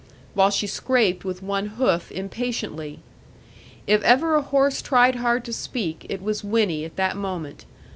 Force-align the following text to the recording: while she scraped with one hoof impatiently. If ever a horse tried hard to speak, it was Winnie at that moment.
while 0.33 0.49
she 0.49 0.65
scraped 0.65 1.23
with 1.23 1.43
one 1.43 1.67
hoof 1.77 2.11
impatiently. 2.11 3.01
If 3.85 4.01
ever 4.01 4.33
a 4.33 4.41
horse 4.41 4.81
tried 4.81 5.17
hard 5.17 5.45
to 5.45 5.53
speak, 5.53 6.07
it 6.09 6.23
was 6.23 6.43
Winnie 6.43 6.83
at 6.85 6.95
that 6.95 7.15
moment. 7.15 7.65